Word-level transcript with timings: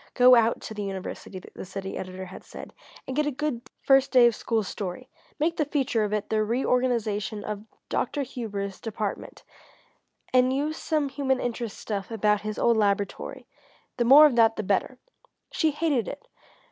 "Go 0.15 0.33
out 0.33 0.61
to 0.61 0.73
the 0.73 0.81
university," 0.81 1.37
the 1.53 1.63
city 1.63 1.95
editor 1.95 2.25
had 2.25 2.43
said, 2.43 2.73
"and 3.05 3.15
get 3.15 3.27
a 3.27 3.31
good 3.31 3.69
first 3.83 4.11
day 4.11 4.25
of 4.25 4.35
school 4.35 4.63
story. 4.63 5.11
Make 5.37 5.57
the 5.57 5.65
feature 5.65 6.03
of 6.03 6.11
it 6.11 6.31
the 6.31 6.43
reorganisation 6.43 7.43
of 7.43 7.65
Dr. 7.87 8.23
Hubers' 8.23 8.81
department, 8.81 9.43
and 10.33 10.51
use 10.51 10.77
some 10.77 11.09
human 11.09 11.39
interest 11.39 11.77
stuff 11.77 12.09
about 12.09 12.41
his 12.41 12.57
old 12.57 12.77
laboratory 12.77 13.45
the 13.97 14.03
more 14.03 14.25
of 14.25 14.35
that 14.37 14.55
the 14.55 14.63
better." 14.63 14.97
She 15.51 15.69
hated 15.69 16.07
it! 16.07 16.27